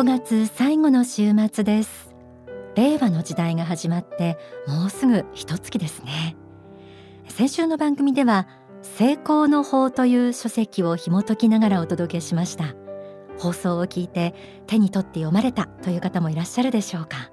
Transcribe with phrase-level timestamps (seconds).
[0.00, 2.14] 5月最後の週末です。
[2.74, 6.38] 令和の時代が始まってもうすぐ一月ですね。
[7.28, 8.48] 先週の番組では
[8.80, 12.74] 成功の法という書籍を紐解きながらお届けしました。
[13.36, 14.34] 放送を聞いて
[14.66, 17.30] 手に取って読まれたという方もいらっしゃるでしょうか。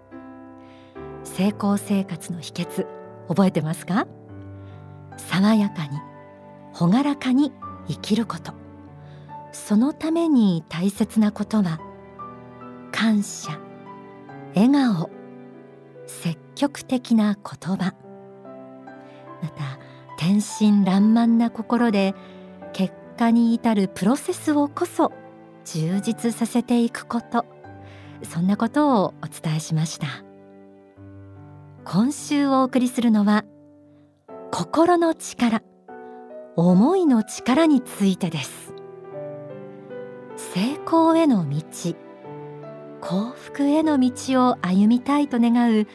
[1.23, 2.85] 成功生活の秘訣
[3.29, 4.07] 覚えてますか？
[5.15, 5.98] 爽やかに
[6.77, 7.54] 朗らかに
[7.88, 8.52] 生きること。
[9.54, 11.79] そのために大切なことは
[12.99, 13.51] 感謝
[14.55, 15.11] 笑顔
[16.07, 17.93] 積極的な言葉。
[19.43, 19.77] また
[20.17, 22.15] 天真爛漫な心で
[22.73, 25.11] 結果に至るプロセスをこそ
[25.63, 27.45] 充実させていくこと。
[28.23, 30.07] そんなことをお伝えしました。
[31.85, 33.45] 今週お送りするのは
[34.51, 35.61] 心の力
[36.55, 38.73] 思いの力についてです。
[40.35, 42.07] 成功への道。
[43.01, 45.87] 幸福への道を歩みたいと願う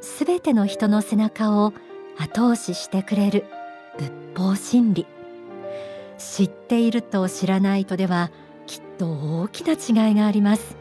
[0.00, 1.72] すべての人の背中を
[2.18, 3.46] 後押ししてくれる
[3.98, 5.06] 仏法真理。
[6.18, 8.30] 知っていると知らないとでは
[8.66, 9.10] きっと
[9.42, 10.76] 大きな違いがあります。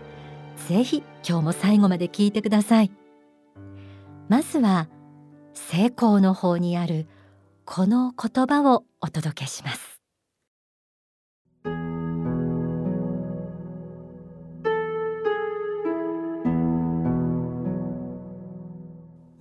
[0.68, 2.92] ぜひ今日も最後まで聞いてください。
[4.30, 4.88] まずは
[5.54, 7.08] 成功の方にある
[7.66, 9.91] この言葉をお届けします。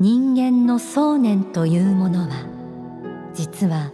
[0.03, 2.29] 人間の想念というものは
[3.35, 3.93] 実は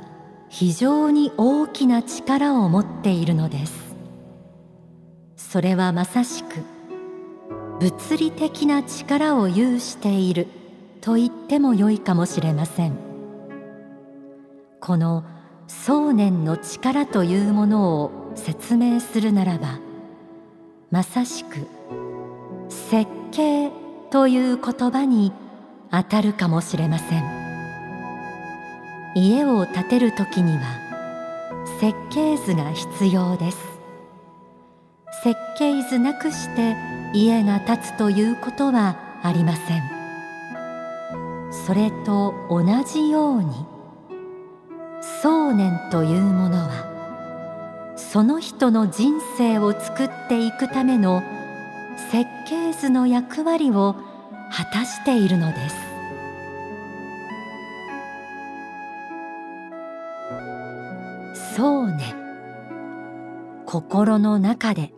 [0.49, 3.97] 非常に大きな力を持っているのです。
[5.37, 6.62] それはまさしく
[7.81, 10.47] 物理的な力を有している
[11.01, 12.97] と言ってもよいかもしれません。
[14.81, 15.25] この
[15.67, 19.81] 想念の力というものを説明するならば
[20.93, 21.67] まさしく
[22.69, 23.73] 設計
[24.12, 25.33] という言葉に
[25.91, 27.47] 当たるかもしれません。
[29.15, 30.63] 家を建てる時には
[31.81, 33.59] 設計図が必要です。
[35.23, 36.77] 設計図なくして
[37.15, 39.83] 家が建つということはありません。
[41.51, 43.67] それと同じように
[45.23, 51.23] 想念というものはその人の人生を作っていくための
[52.11, 53.97] 設計図の役割を
[54.51, 55.77] 果たしているのです。
[61.57, 62.15] そうね。
[63.67, 64.93] 心の中で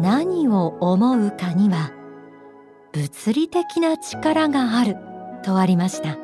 [0.00, 1.92] 何を思うかには
[2.92, 4.96] 物理的な力がある
[5.42, 6.18] とありました。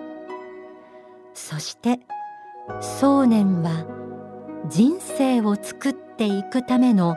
[1.32, 2.00] そして
[2.80, 3.86] 想念は
[4.68, 7.16] 人生を作っていくための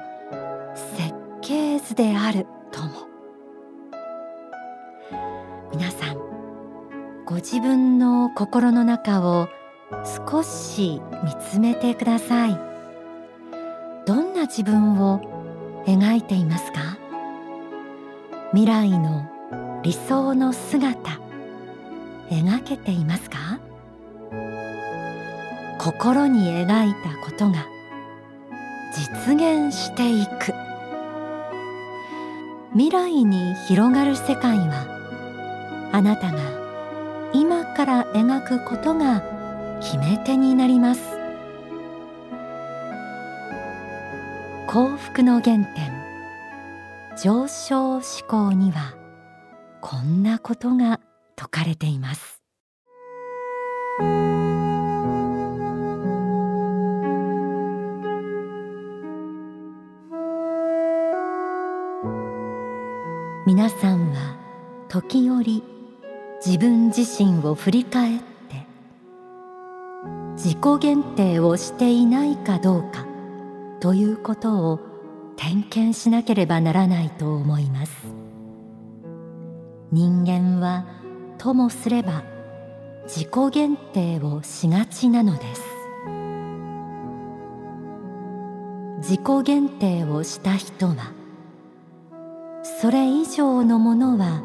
[0.96, 3.07] 設計図であるとも。
[5.72, 6.18] 皆さん
[7.26, 9.50] ご自分の心の中を
[10.30, 12.60] 少し見つめてください。
[14.06, 15.20] どんな自分を
[15.86, 16.98] 描いていますか？
[18.52, 19.26] 未来の
[19.84, 21.20] 理想の姿
[22.30, 23.60] 描けていますか？
[25.80, 27.66] 心に描いたことが
[28.94, 30.54] 実現していく。
[32.74, 34.97] 未来に広がる世界は
[35.98, 36.38] あなたが
[37.34, 39.24] 今から描くことが
[39.82, 41.02] 決め手になります。
[44.68, 45.66] 幸福の原点
[47.20, 48.94] 上昇思考には
[49.82, 51.00] こんなことが
[51.36, 52.44] 説かれています。
[63.48, 64.38] 皆さんは
[64.90, 65.77] 時折
[66.48, 68.66] 自分自身を振り返って
[70.38, 73.06] 自己限定をしていないかどうか
[73.82, 74.80] ということを
[75.36, 77.92] 点検しなければならないと思います。
[79.92, 80.86] 人間は
[81.38, 82.24] ともすれば
[83.08, 85.62] 自己限定をしがちなのです。
[89.00, 91.12] 自己限定をした人は
[92.64, 94.42] それ以上のものは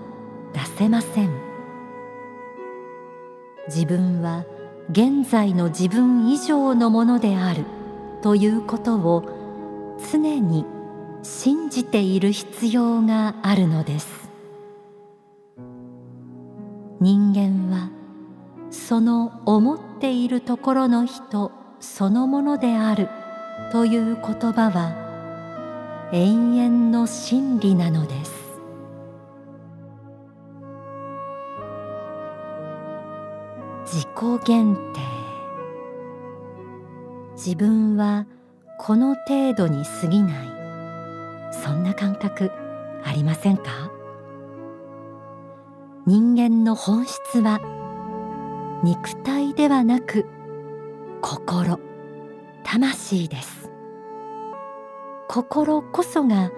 [0.52, 1.51] 出せません。
[3.74, 4.44] 自分は
[4.90, 7.64] 現在の自分以上のものである
[8.20, 10.66] ということを常に
[11.22, 14.28] 信じている必要があるのです。
[17.00, 17.90] 人間は
[18.70, 23.08] その思っているところの人そのものである
[23.72, 28.41] という言葉は永遠の真理なのです。
[34.22, 35.00] 己限定
[37.34, 38.26] 自分は
[38.78, 40.52] この程度に過ぎない。
[41.52, 42.52] そんな感覚
[43.04, 43.90] ありませんか？
[46.06, 47.60] 人間の本質は
[48.84, 50.26] 肉体ではなく
[51.20, 51.80] 心
[52.62, 53.72] 魂です。
[55.28, 56.52] 心こそが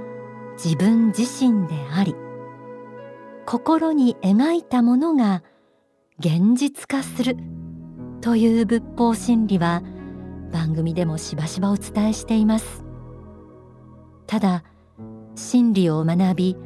[0.63, 2.15] 自分自身であり
[3.47, 5.43] 心に描いたものが
[6.19, 7.39] 現実化する。
[8.25, 9.83] という仏法真理は
[10.51, 12.83] 番組でもしばしばお伝えしています。
[14.27, 14.65] ただ
[15.35, 16.57] 真理を学び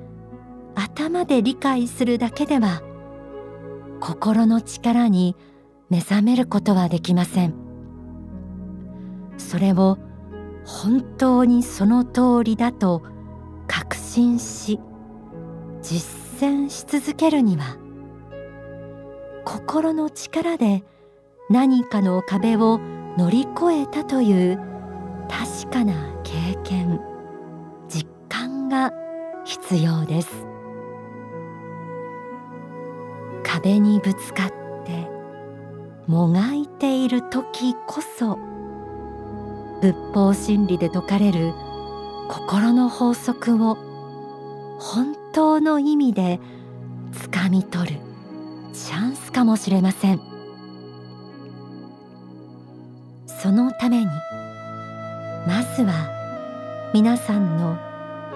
[0.76, 2.80] 頭で理解するだけでは
[3.98, 5.34] 心の力に
[5.90, 7.54] 目覚めることはできません。
[9.36, 9.98] それを
[10.64, 13.02] 本当にその通りだと
[13.66, 14.78] 確信し
[15.82, 17.78] 実践し続けるには
[19.44, 20.84] 心の力で
[21.50, 22.78] 何かの壁を
[23.16, 24.58] 乗り越えたという
[25.28, 27.00] 確かな経験
[27.88, 28.92] 実感が
[29.44, 30.46] 必要です。
[33.42, 34.50] 壁にぶつかっ
[34.84, 35.08] て
[36.06, 38.38] もがいている時こそ
[39.80, 41.52] 仏法真理で説かれる
[42.28, 43.76] 心の法則を
[44.78, 46.40] 本当の意味で
[47.12, 48.00] つかみ取る
[48.74, 50.27] チャンスかもしれません。
[53.40, 54.10] そのために
[55.46, 56.10] まずは
[56.92, 57.78] 皆さんの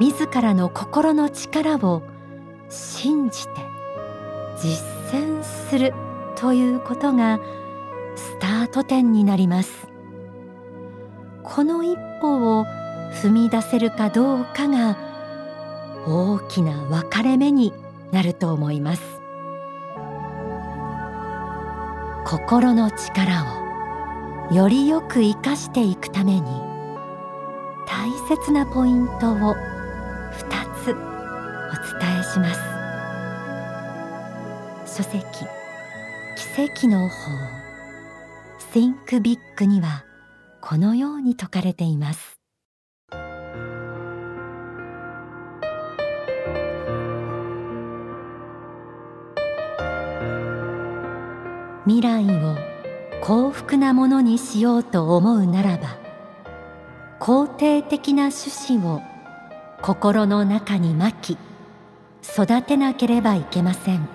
[0.01, 2.03] 自らの心の力を
[2.69, 3.51] 信じて
[4.57, 4.83] 実
[5.15, 5.93] 践する
[6.37, 7.41] ということが
[8.17, 9.89] スタート点になります。
[11.43, 12.65] この一歩を
[13.23, 14.97] 踏み出せるかどうかが
[16.07, 17.73] 大きな分かれ目に
[18.13, 19.03] なると思います。
[22.25, 23.62] 心の力を
[24.51, 26.43] よりよく生かしていくために
[27.87, 29.57] 大切なポイントを2
[30.85, 30.95] つお
[32.01, 32.61] 伝えします。
[34.97, 35.23] 書籍
[36.55, 37.15] 奇跡の法。
[38.73, 40.05] Think Big には
[40.61, 42.39] このように説かれています。
[51.85, 52.72] 未来を
[53.23, 55.97] 幸福なものにしようと思うならば
[57.21, 59.01] 肯定的な趣旨を
[59.81, 61.39] 心の中にまき
[62.25, 64.09] 育てなければいけません。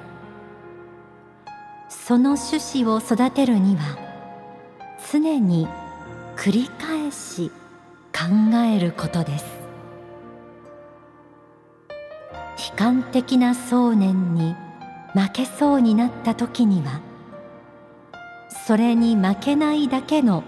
[1.87, 3.97] その趣旨を育てるには
[5.09, 5.69] 常に
[6.35, 7.49] 繰り返し
[8.13, 9.45] 考えることです。
[12.71, 14.53] 悲観的な想念に
[15.13, 17.06] 負けそうになった時には
[18.67, 20.43] それに負けないだけの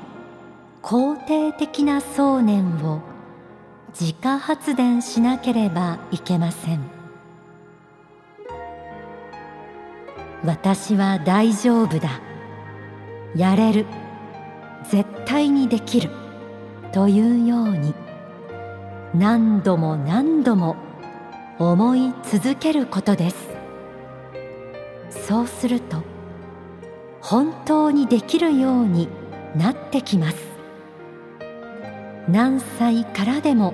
[0.83, 3.00] 肯定的な想念を
[3.98, 6.81] 自家発電しなければいけません。
[10.44, 12.19] 私は大丈夫だ。
[13.38, 13.85] やれる。
[14.83, 16.09] 絶対にできる。
[16.92, 17.94] というように
[19.16, 20.76] 何度も何度も
[21.57, 23.47] 思い続けることです。
[25.09, 26.08] そうすると
[27.21, 29.07] 本当にできるように
[29.56, 30.38] なってきます。
[32.28, 33.73] 何歳からでも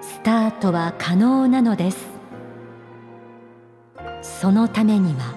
[0.00, 2.08] スタートは可能なのです。
[4.22, 5.34] そのためには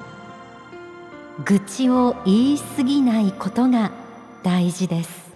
[1.46, 3.92] 愚痴を言い過ぎないことが
[4.44, 5.32] 大事です。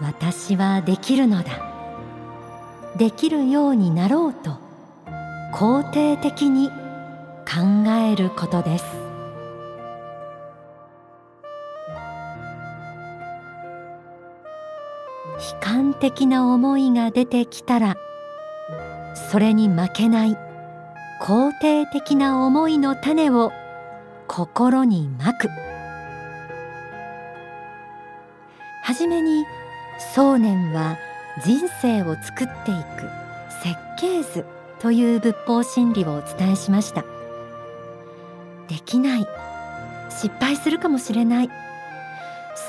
[0.00, 1.72] 私はできるのだ。
[2.96, 4.56] できるようになろうと
[5.54, 9.01] 肯定的に考えることです。
[15.72, 17.96] 悲観的な思いが出てきたら
[19.30, 20.36] それに負けない
[21.22, 23.52] 肯定的な思いの種を
[24.26, 25.48] 心にまく。
[28.82, 29.44] はじめに
[30.14, 30.98] 想念は
[31.42, 33.08] 人生を作っていく
[33.62, 34.44] 設計図
[34.78, 37.02] という仏法真理をお伝えしました。
[38.68, 39.26] できない
[40.10, 41.50] 失敗するかもしれない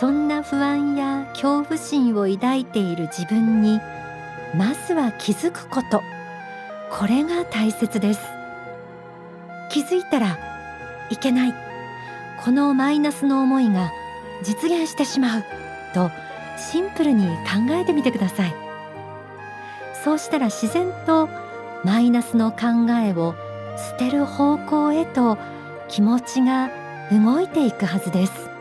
[0.04, 3.80] そんな不安や恐怖心を抱いている自分に
[4.54, 6.02] まずは気づくこと。
[6.92, 8.20] これが大切です。
[9.72, 10.38] 気づいたら
[11.10, 11.54] いけない。
[12.44, 13.94] このマイナスの思いが
[14.44, 15.44] 実現してしまう。
[15.94, 16.12] と
[16.58, 18.54] シンプルに考えてみてください。
[20.04, 21.30] そうしたら自然と
[21.86, 23.36] マイナスの考えを
[23.78, 25.38] 捨てる方向へと
[25.88, 26.70] 気持ちが
[27.10, 28.53] 動いていくはずです。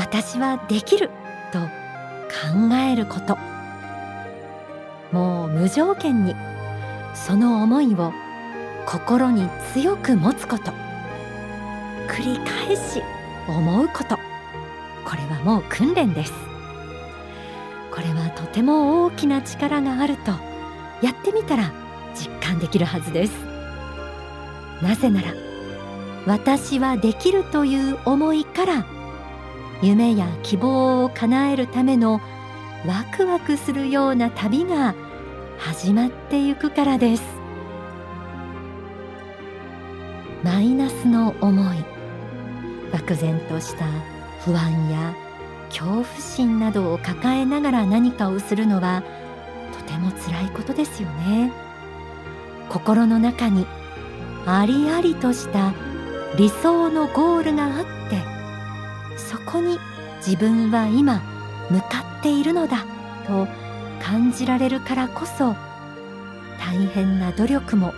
[0.00, 1.10] 私はできる
[1.52, 3.36] と考えること。
[5.12, 6.34] もう無条件に
[7.14, 8.10] その思いを
[8.86, 10.72] 心に強く持つこと。
[12.08, 13.02] 繰り返し
[13.46, 14.16] 思うこと。
[15.04, 16.32] これはもう訓練です。
[17.92, 20.30] これはとても大きな力があると
[21.02, 21.72] やってみたら
[22.14, 23.32] 実感できるはずです。
[24.80, 25.34] なぜなら
[26.26, 28.99] 私はできるという思いから
[29.82, 32.20] 夢や希望を叶えるための
[32.86, 34.94] ワクワクするような旅が
[35.58, 37.22] 始まってゆくからです。
[40.42, 41.84] マイナスの思い。
[42.92, 43.86] 漠然とした
[44.44, 45.14] 不安や
[45.68, 49.04] 恐怖心などを抱えながら何かをするのは
[49.72, 51.52] とても辛いことですよね。
[52.68, 53.66] 心の中に
[54.46, 55.72] ありありとした
[56.36, 58.29] 理想のゴールがあって
[59.30, 59.78] そこに
[60.16, 61.22] 自分は今
[61.70, 62.84] 向かっているのだ
[63.28, 63.46] と
[64.02, 65.54] 感じられるからこそ
[66.58, 67.94] 大変な努力も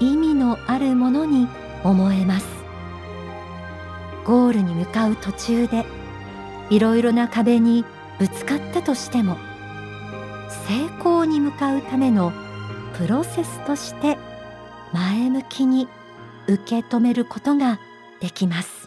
[0.00, 1.48] 意味のあるものに
[1.82, 2.46] 思えます。
[4.26, 5.86] ゴールに向かう途中で
[6.68, 7.86] いろいろな壁に
[8.18, 9.38] ぶつかったとしても
[10.68, 12.32] 成功に向かうための
[12.98, 14.18] プロセスとして
[14.92, 15.88] 前向きに
[16.46, 17.80] 受け止めることが
[18.20, 18.79] できます。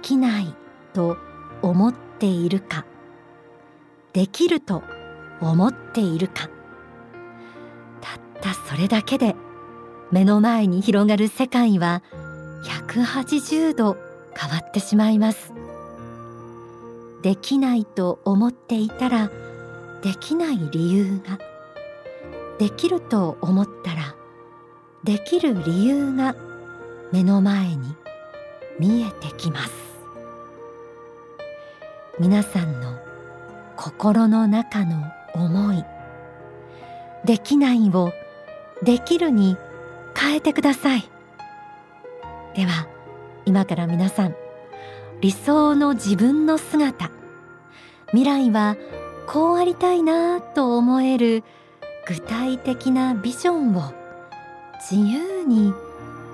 [0.00, 0.54] できない
[0.94, 1.18] と
[1.60, 2.86] 思っているか。
[4.14, 4.82] できると
[5.42, 6.48] 思っているか。
[8.00, 9.36] たったそれだけで
[10.10, 12.02] 目の前に広がる世界は
[12.64, 13.98] 180度
[14.34, 15.52] 変わってしまいます。
[17.22, 19.30] できないと思っていたら
[20.02, 21.38] できない理由が。
[22.58, 24.14] できると思ったら
[25.04, 26.34] できる理由が
[27.12, 27.94] 目の前に
[28.78, 29.89] 見えてきます。
[32.20, 32.98] 皆さんの
[33.76, 35.82] 心の中の思い
[37.24, 38.12] できないを
[38.82, 39.56] できるに
[40.14, 41.10] 変えてください。
[42.54, 42.86] では
[43.46, 44.36] 今から皆さん
[45.22, 47.10] 理想の自分の姿
[48.08, 48.76] 未来は
[49.26, 51.42] こうありたいなと思える
[52.06, 53.94] 具体的なビジョンを
[54.74, 55.72] 自由に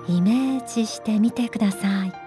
[0.08, 2.25] イメージしてみてください。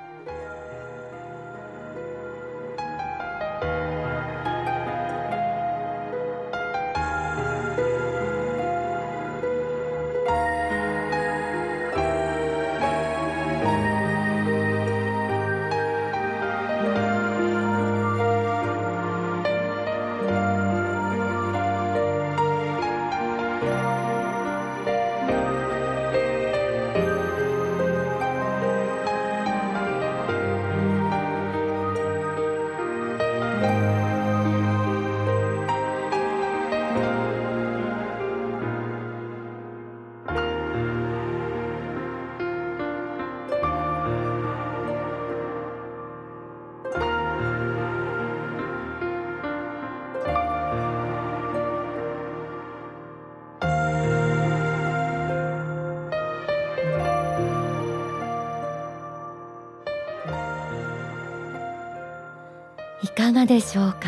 [63.30, 64.00] かがでしょうか？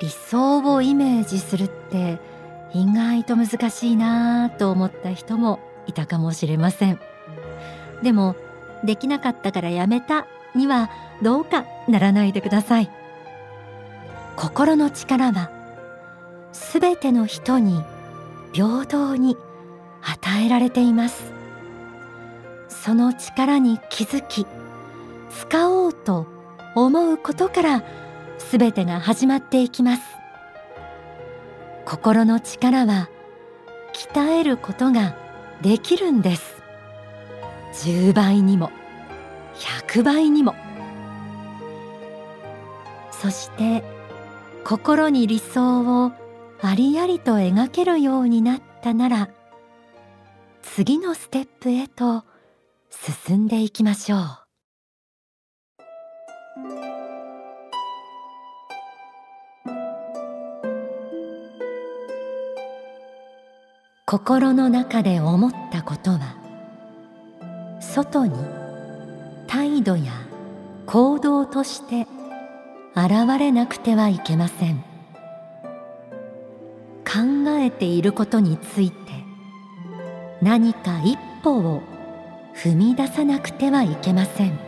[0.00, 2.20] 理想をイメージするって
[2.72, 7.00] 意外と難しいなぁと思った人もいたかもしれません。
[8.02, 8.36] でも
[8.84, 10.88] できなかったからやめたには
[11.20, 12.90] どうかならないでください。
[14.36, 15.50] 心の力は
[16.52, 17.82] すべての人に
[18.52, 19.36] 平等に
[20.02, 21.32] 与えられています。
[22.68, 24.46] その力に気づき
[25.30, 26.38] 使おうと
[26.74, 27.84] 思うことから
[28.38, 30.02] すべてが始まっていきます。
[31.84, 33.08] 心の力は
[33.92, 35.16] 鍛えることが
[35.62, 36.62] できるんです。
[37.84, 38.70] 10倍にも
[39.54, 40.54] 100倍にも。
[43.10, 43.84] そして
[44.64, 46.12] 心に理想を
[46.62, 49.30] ありありと描けるようになったなら
[50.62, 52.24] 次のステップへと
[52.90, 54.39] 進んでいきましょう。
[64.10, 66.34] 心の中で思ったことは
[67.80, 68.34] 外に
[69.46, 70.10] 態度や
[70.84, 72.08] 行動として
[72.96, 74.82] 現れなくてはいけません。
[77.04, 78.96] 考えていることについて
[80.42, 81.80] 何か一歩を
[82.56, 84.58] 踏み出さなくてはいけません。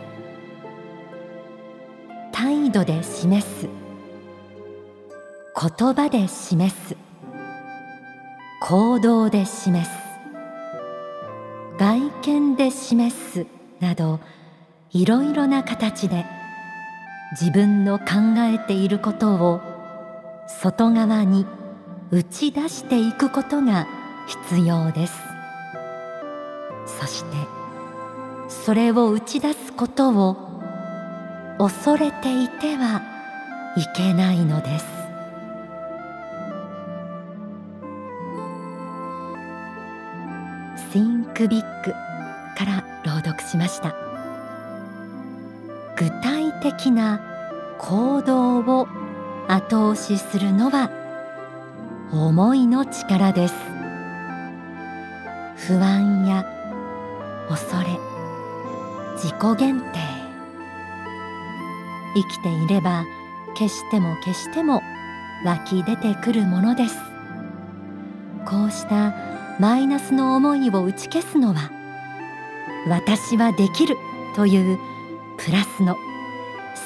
[2.31, 3.67] 態度で示す。
[5.53, 7.02] 言葉で示す。
[8.65, 9.91] 行動で示す。
[11.77, 13.45] 外見で示す
[13.81, 14.21] など
[14.91, 16.25] いろいろな形で
[17.37, 18.05] 自分の考
[18.37, 19.59] えていることを
[20.47, 21.45] 外側に
[22.09, 23.85] 打ち出していくことが
[24.27, 25.13] 必要です。
[26.85, 27.35] そして
[28.47, 30.37] それを打ち出すことを
[31.57, 33.01] 恐れていては
[33.75, 35.02] いけないのです。
[41.33, 41.63] Think Big
[42.55, 43.95] から朗読しました。
[45.97, 47.19] 具体的な
[47.79, 48.87] 行動を
[49.47, 50.89] 後押しするのは
[52.11, 53.55] 思いの力です。
[55.67, 56.45] 不安や
[57.49, 57.97] 恐れ
[59.15, 59.85] 自己限定。
[62.15, 63.05] 生きていれば
[63.55, 64.81] 決しても決しても
[65.43, 66.95] 湧き出てくるものです。
[68.45, 71.71] こうしたマイナスの思いを打ち消すのは
[72.87, 73.97] 私はできる
[74.35, 74.79] という
[75.37, 75.95] プラスの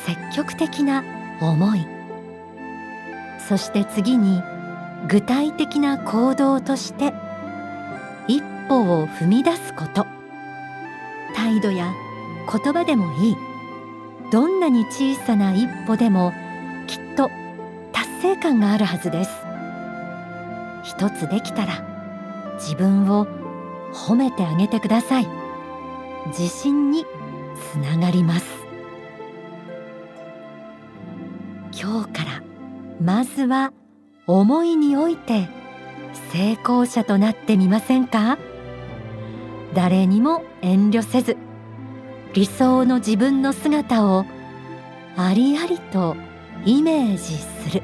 [0.05, 1.03] 積極的な
[1.41, 1.87] 思い。
[3.47, 4.41] そして次に
[5.07, 7.13] 具体的な行動として
[8.27, 10.05] 一歩を踏み出すこと。
[11.35, 11.93] 態度や
[12.51, 13.37] 言葉でもいい。
[14.31, 16.33] どんなに小さな一歩でも
[16.87, 17.29] きっと
[17.93, 19.31] 達成感があるはずです。
[20.83, 21.96] 一つできたら
[22.57, 23.27] 自分を
[23.93, 25.27] 褒めてあげてください。
[26.27, 27.05] 自信に
[27.71, 28.45] つながります。
[31.79, 32.43] 今日から
[33.01, 33.71] まずは
[34.25, 35.47] 思いにおいて
[36.31, 38.37] 成功者となってみませんか？
[39.73, 41.37] 誰にも遠慮せず
[42.33, 44.25] 理想の自分の姿を
[45.15, 46.15] ありありと
[46.65, 47.83] イメージする。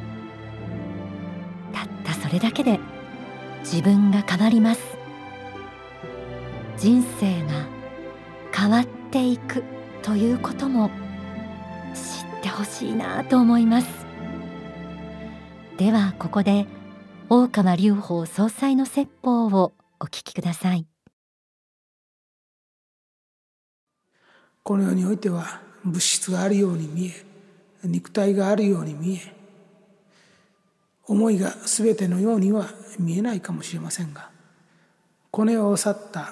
[1.72, 2.80] たったそれだけで
[3.64, 4.82] 自分が変わります。
[6.78, 7.66] 人生が
[8.54, 9.64] 変わっていく
[10.02, 10.90] ということも
[11.94, 13.88] 知ってほしいなと思います。
[15.78, 16.68] ではここで
[17.30, 20.86] 大川隆法総裁の説法をお聞きください。
[24.62, 27.26] この世においては物質があるように見え
[27.84, 29.43] 肉体があるように見え
[31.06, 34.30] 思いが全てのようには見えないかもしれませんが
[35.32, 36.30] この世を去った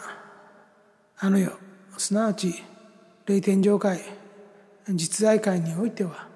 [1.17, 1.51] あの世
[1.97, 2.63] すなわち
[3.25, 4.01] 霊天上界
[4.89, 6.27] 実在界においては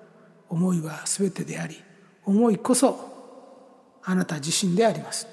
[0.49, 1.81] 思いは全てであり
[2.23, 3.15] 思いこそ
[4.03, 5.27] あなた自身であります。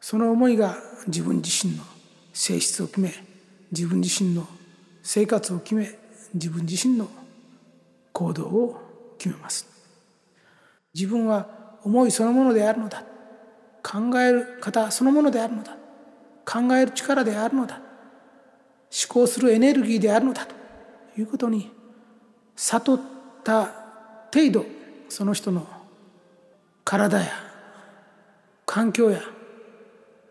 [0.00, 1.84] その思いが自分自身の
[2.32, 3.12] 性質を決め
[3.70, 4.46] 自分自身の
[5.02, 5.88] 生活を決め
[6.34, 7.08] 自分自身の
[8.12, 9.68] 行動を決めます。
[10.94, 13.04] 自分は思いそのものであるのだ。
[13.82, 15.76] 考える方そのものであるのだ。
[16.44, 17.76] 考える力であるのだ。
[17.76, 17.82] 思
[19.08, 20.46] 考するエネルギーであるのだ。
[20.46, 20.54] と
[21.20, 21.70] いうことに
[22.56, 23.00] 悟っ
[23.44, 23.64] た
[24.32, 24.66] 程度
[25.08, 25.66] その人の
[26.84, 27.26] 体や
[28.66, 29.20] 環境や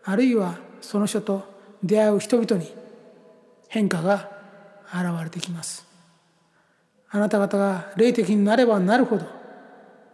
[0.04, 1.44] あるいはその人と
[1.82, 2.72] 出会う人々に
[3.68, 4.30] 変化が
[4.92, 5.86] 現れてきます。
[7.10, 9.26] あなた方が霊的になればなるほど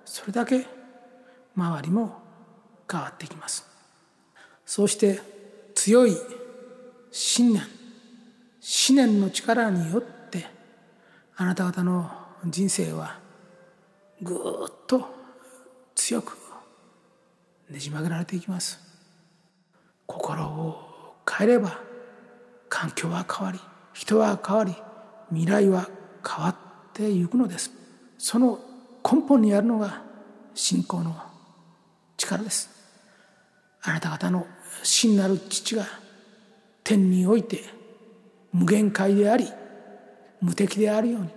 [0.04, 0.66] それだけ
[1.56, 2.22] 周りも
[2.90, 3.66] 変わってきます。
[4.64, 5.20] そして
[5.74, 6.16] 強い
[7.10, 10.44] 信念思念の力によって
[11.36, 12.10] あなた方の
[12.44, 13.18] 人生は
[14.20, 14.38] ぐっ
[14.86, 15.06] と
[15.94, 16.36] 強く
[17.70, 18.80] ねじ曲げられていきます。
[20.06, 21.80] 心を変えれば
[22.68, 23.60] 環境は変わり
[23.92, 24.74] 人は変わり
[25.30, 25.88] 未来は
[26.26, 26.56] 変わっ
[26.92, 27.70] ていくのです。
[28.18, 28.58] その
[29.04, 30.02] 根本にあるのが
[30.54, 31.16] 信仰の
[32.26, 32.68] 力です。
[33.82, 34.46] あなた方の
[34.82, 35.86] 真なる父が
[36.82, 37.60] 天において
[38.52, 39.48] 無限界であり
[40.40, 41.28] 無敵であるように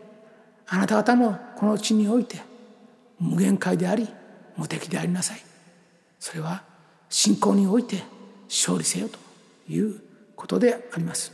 [0.68, 2.42] あなた方もこの地において
[3.20, 4.08] 無限界であり
[4.58, 5.40] 無敵でありなさい。
[6.20, 6.64] それは
[7.10, 8.04] 信仰において
[8.48, 9.18] 勝利せよと
[9.72, 10.02] いう
[10.36, 11.32] ことであります。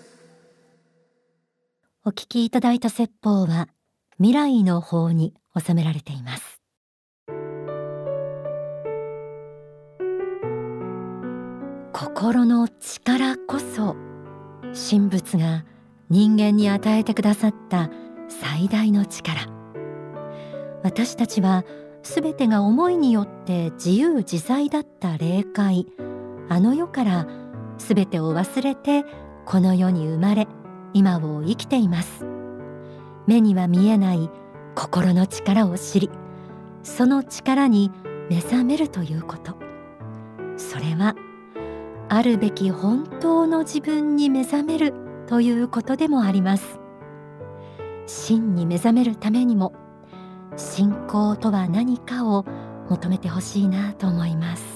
[2.06, 3.68] お聞きいただいた説法は
[4.18, 6.62] 未来の法に収められています。
[12.17, 13.97] 心の力こそ
[14.89, 15.65] 神仏が
[16.10, 17.89] 人間に与えてくださった
[18.30, 19.49] 最大の力。
[20.82, 21.65] 私たちは
[22.04, 25.88] すべてが思いによって自由自在だった霊界。
[26.47, 27.28] あの世から
[27.78, 29.04] すべてを忘れて
[29.45, 30.47] この世に生まれ
[30.93, 32.25] 今を生きています。
[33.28, 34.30] 目には見えない
[34.73, 36.10] 心の力を知り
[36.82, 37.91] その力に
[38.30, 39.58] 目覚めるということ。
[40.56, 41.13] それは
[42.08, 44.94] あるべき本当の自分に目覚める
[45.28, 46.80] ということでもあります。
[48.06, 49.74] 真に目覚めるためにも
[50.56, 52.46] 信仰とは何かを
[52.89, 54.75] 求めてほしいなと思います。